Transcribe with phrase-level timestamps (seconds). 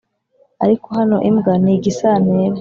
[0.63, 2.49] ariko hano imbwa ni igisantera